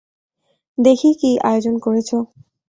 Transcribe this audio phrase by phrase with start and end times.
[0.77, 2.09] দেখি, কী আয়োজন করেছ।